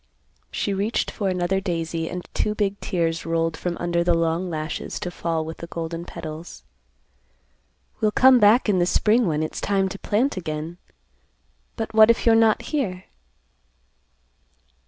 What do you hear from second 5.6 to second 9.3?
golden petals. "We'll come back in the spring